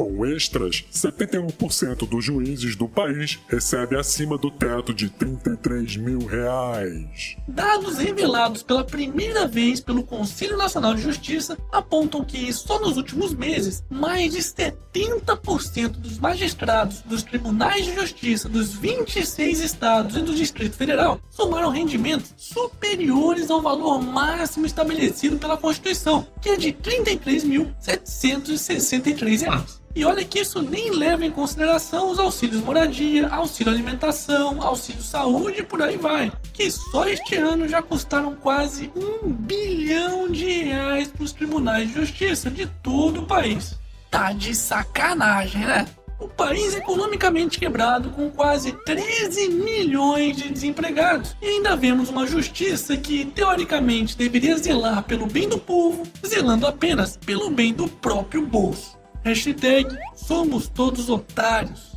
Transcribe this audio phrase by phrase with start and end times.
[0.00, 7.36] Com extras, 71% dos juízes do país recebe acima do teto de 33 mil reais.
[7.46, 13.34] Dados revelados pela primeira vez pelo Conselho Nacional de Justiça apontam que só nos últimos
[13.34, 20.34] meses, mais de 70% dos magistrados dos tribunais de justiça dos 26 estados e do
[20.34, 29.42] Distrito Federal somaram rendimentos superiores ao valor máximo estabelecido pela Constituição, que é de 33.763
[29.42, 29.78] reais.
[29.94, 35.60] E olha que isso nem leva em consideração os auxílios moradia, auxílio alimentação, auxílio saúde
[35.60, 41.08] e por aí vai, que só este ano já custaram quase um bilhão de reais
[41.08, 43.74] para os tribunais de justiça de todo o país.
[44.08, 45.86] Tá de sacanagem, né?
[46.20, 51.34] O país economicamente quebrado, com quase 13 milhões de desempregados.
[51.40, 57.16] E ainda vemos uma justiça que, teoricamente, deveria zelar pelo bem do povo, zelando apenas
[57.16, 58.99] pelo bem do próprio bolso.
[59.24, 61.90] Hashtag somos todos otários.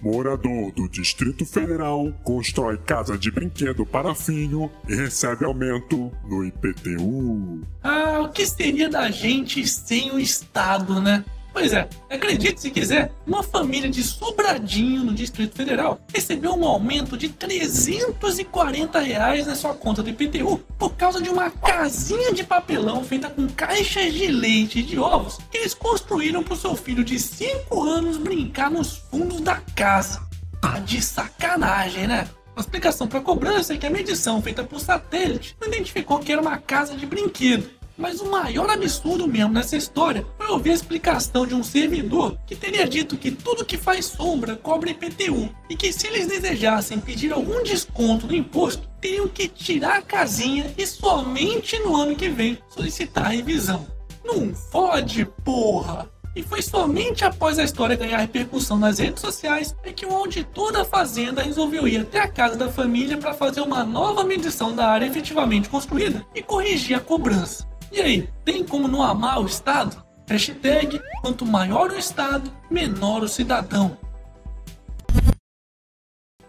[0.00, 7.64] Morador do Distrito Federal constrói casa de brinquedo para filho e recebe aumento no IPTU.
[7.82, 11.24] Ah, o que seria da gente sem o Estado, né?
[11.52, 17.16] Pois é, acredite se quiser, uma família de Sobradinho, no Distrito Federal, recebeu um aumento
[17.16, 23.04] de 340 reais na sua conta do IPTU por causa de uma casinha de papelão
[23.04, 27.04] feita com caixas de leite e de ovos que eles construíram para o seu filho
[27.04, 30.22] de 5 anos brincar nos fundos da casa.
[30.60, 32.28] Tá de sacanagem, né?
[32.56, 36.32] A explicação para a cobrança é que a medição feita por satélite não identificou que
[36.32, 40.74] era uma casa de brinquedo mas o maior absurdo mesmo nessa história foi ouvir a
[40.74, 45.76] explicação de um servidor que teria dito que tudo que faz sombra cobra IPTU e
[45.76, 50.86] que se eles desejassem pedir algum desconto no imposto, teriam que tirar a casinha e
[50.86, 53.86] somente no ano que vem solicitar a revisão.
[54.24, 56.10] Não fode, porra!
[56.34, 60.72] E foi somente após a história ganhar repercussão nas redes sociais é que o auditor
[60.72, 64.86] da fazenda resolveu ir até a casa da família para fazer uma nova medição da
[64.86, 67.70] área efetivamente construída e corrigir a cobrança.
[67.92, 70.02] E aí, tem como não amar o Estado?
[70.26, 73.98] Hashtag, quanto maior o Estado, menor o cidadão.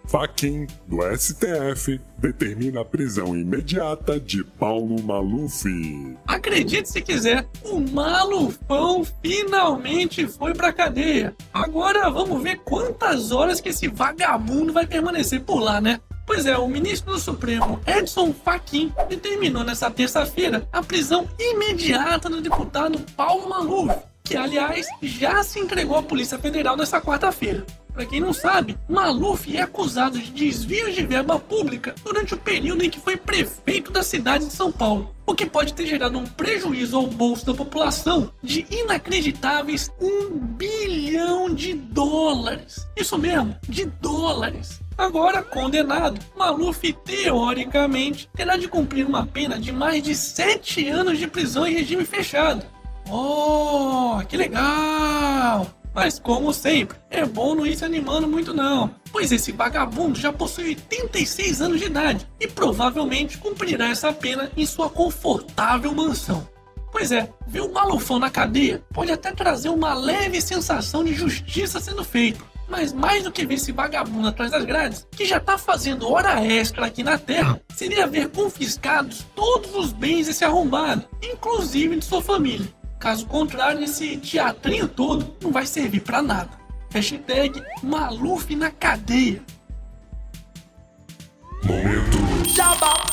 [0.06, 5.66] Faquin, do STF, determina a prisão imediata de Paulo Maluf.
[6.26, 11.36] Acredite se quiser, o Malufão finalmente foi pra cadeia.
[11.53, 16.00] Agora vamos ver quantas horas que esse vagabundo vai permanecer por lá, né?
[16.25, 22.41] Pois é, o ministro do Supremo, Edson Fachin, determinou nessa terça-feira a prisão imediata do
[22.41, 27.66] deputado Paulo Maluf, que aliás já se entregou à Polícia Federal nessa quarta-feira.
[27.94, 32.84] Para quem não sabe, Maluf é acusado de desvio de verba pública durante o período
[32.84, 36.25] em que foi prefeito da cidade de São Paulo, o que pode ter gerado um
[36.25, 42.88] prejuízo ao bolso da população de inacreditáveis um bilhão de dólares.
[42.97, 44.81] Isso mesmo, de dólares.
[44.98, 51.28] Agora condenado, Maluf teoricamente terá de cumprir uma pena de mais de 7 anos de
[51.28, 52.66] prisão em regime fechado.
[53.09, 55.68] Oh, que legal!
[55.94, 60.34] Mas como sempre, é bom não ir se animando muito não, pois esse vagabundo já
[60.34, 66.48] possui 86 anos de idade e provavelmente cumprirá essa pena em sua confortável mansão.
[66.92, 71.80] Pois é, ver o malufão na cadeia pode até trazer uma leve sensação de justiça
[71.80, 75.57] sendo feita, mas mais do que ver esse vagabundo atrás das grades, que já tá
[75.57, 81.97] fazendo hora extra aqui na Terra, seria ver confiscados todos os bens desse arrombado, inclusive
[81.97, 82.68] de sua família.
[83.00, 86.52] Caso contrário, esse teatrinho todo não vai servir para nada.
[86.91, 89.41] Hashtag Maluf na cadeia.
[91.63, 92.18] Momento.
[92.56, 93.12] Jabá.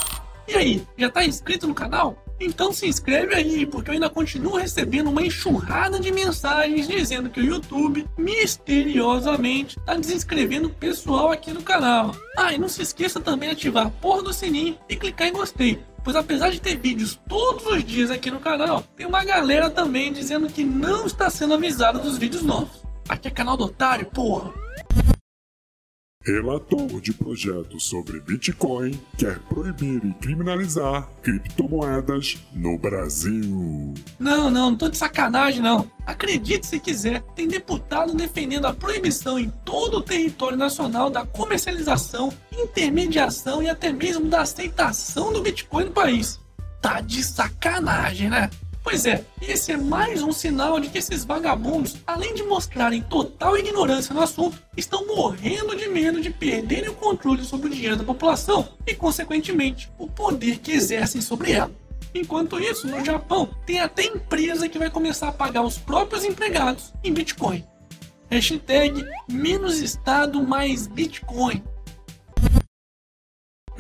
[0.51, 2.25] E aí, já tá inscrito no canal?
[2.41, 7.39] Então se inscreve aí, porque eu ainda continuo recebendo uma enxurrada de mensagens dizendo que
[7.39, 12.17] o YouTube misteriosamente tá desinscrevendo o pessoal aqui no canal.
[12.37, 15.33] Ah, e não se esqueça também de ativar a porra do sininho e clicar em
[15.33, 15.81] gostei.
[16.03, 20.13] Pois apesar de ter vídeos todos os dias aqui no canal, tem uma galera também
[20.13, 22.83] dizendo que não está sendo avisada dos vídeos novos.
[23.09, 24.53] Aqui é canal do otário, porra.
[26.23, 33.95] Relator de projeto sobre Bitcoin quer proibir e criminalizar criptomoedas no Brasil.
[34.19, 35.91] Não, não, não tô de sacanagem não.
[36.05, 42.31] Acredite se quiser, tem deputado defendendo a proibição em todo o território nacional da comercialização,
[42.53, 46.39] intermediação e até mesmo da aceitação do Bitcoin no país.
[46.83, 48.51] Tá de sacanagem, né?
[48.83, 53.57] Pois é, esse é mais um sinal de que esses vagabundos, além de mostrarem total
[53.57, 58.05] ignorância no assunto, estão morrendo de medo de perderem o controle sobre o dinheiro da
[58.05, 61.71] população e, consequentemente, o poder que exercem sobre ela.
[62.15, 66.93] Enquanto isso, no Japão, tem até empresa que vai começar a pagar os próprios empregados
[67.05, 67.65] em Bitcoin.
[68.31, 71.63] Hashtag menos Estado mais Bitcoin.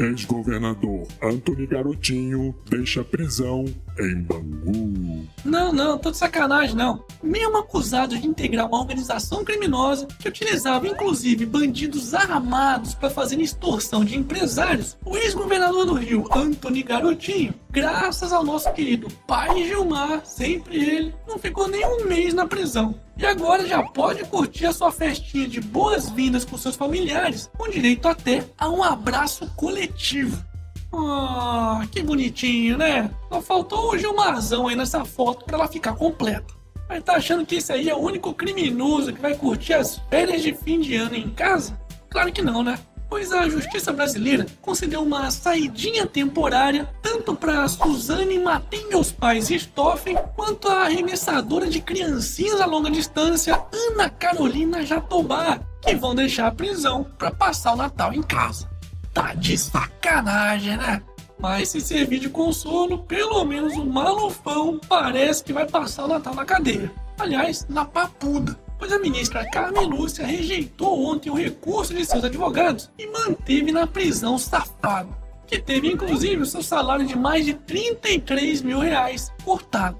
[0.00, 3.66] Ex-governador Antony Garotinho deixa prisão
[3.98, 5.28] em Bangu.
[5.44, 7.04] Não, não, tô de sacanagem não.
[7.22, 14.02] Mesmo acusado de integrar uma organização criminosa que utilizava inclusive bandidos armados para fazer extorsão
[14.02, 20.76] de empresários, o ex-governador do Rio, Antony Garotinho, graças ao nosso querido pai Gilmar, sempre
[20.76, 22.94] ele, não ficou nem um mês na prisão.
[23.20, 28.08] E agora já pode curtir a sua festinha de boas-vindas com seus familiares, com direito
[28.08, 30.42] até a um abraço coletivo.
[30.90, 33.10] Ah, que bonitinho, né?
[33.30, 36.54] Só faltou o Gilmarzão aí nessa foto para ela ficar completa.
[36.88, 40.40] Mas tá achando que esse aí é o único criminoso que vai curtir as férias
[40.40, 41.78] de fim de ano em casa?
[42.08, 42.78] Claro que não, né?
[43.10, 50.16] Pois a justiça brasileira concedeu uma saidinha temporária tanto para Suzane Matem meus pais Stoffen
[50.36, 56.52] quanto a arremessadora de criancinhas a longa distância Ana Carolina Jatobá, que vão deixar a
[56.52, 58.70] prisão para passar o Natal em casa.
[59.12, 61.02] Tá de sacanagem, né?
[61.36, 66.34] Mas se servir de consolo, pelo menos o malufão parece que vai passar o Natal
[66.34, 66.92] na cadeia.
[67.18, 68.56] Aliás, na papuda.
[68.80, 73.86] Pois a ministra Carmen Lúcia rejeitou ontem o recurso de seus advogados e manteve na
[73.86, 75.14] prisão safado,
[75.46, 79.98] que teve inclusive o seu salário de mais de 33 mil reais cortado.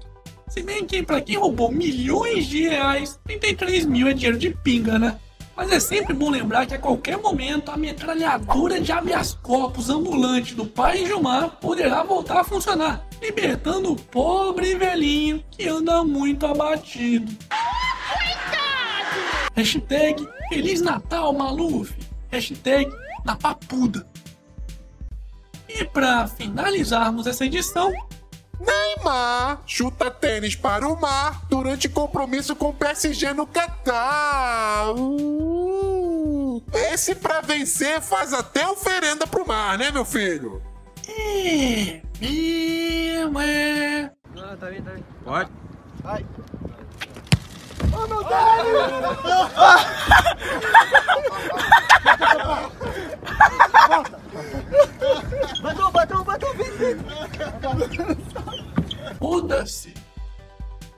[0.49, 4.97] Se bem que para quem roubou milhões de reais, 33 mil é dinheiro de pinga,
[4.97, 5.19] né?
[5.55, 10.55] Mas é sempre bom lembrar que a qualquer momento a metralhadora de habeas corpus ambulante
[10.55, 17.31] do pai Gilmar poderá voltar a funcionar, libertando o pobre velhinho que anda muito abatido.
[19.55, 21.93] Hashtag Feliz Natal, Maluf.
[22.31, 22.91] Hashtag
[23.25, 24.07] na papuda.
[25.67, 27.93] E para finalizarmos essa edição,
[28.59, 34.93] Neymar chuta tênis para o mar durante compromisso com o PSG no Catar.
[34.93, 40.61] Uh, esse pra vencer faz até oferenda pro mar, né, meu filho?
[41.07, 44.11] é mesmo é.
[44.35, 45.03] Não, tá bem, tá bem.
[45.23, 45.51] Pode.
[46.03, 46.25] Ai.
[55.61, 56.49] Bateu, bateu, bateu.
[59.19, 59.93] Foda-se.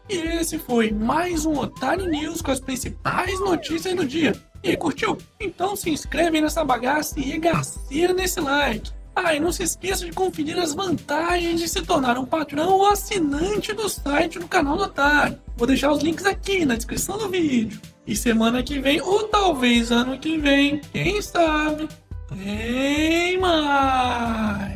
[0.09, 4.33] E esse foi mais um Otário News com as principais notícias do dia.
[4.61, 5.17] E curtiu?
[5.39, 8.91] Então se inscreve nessa bagaça e regaceira nesse like.
[9.15, 12.87] Ah, e não se esqueça de conferir as vantagens de se tornar um patrão ou
[12.87, 15.39] assinante do site do canal do Otário.
[15.55, 17.79] Vou deixar os links aqui na descrição do vídeo.
[18.07, 21.87] E semana que vem, ou talvez ano que vem, quem sabe,
[22.27, 24.72] tem mais.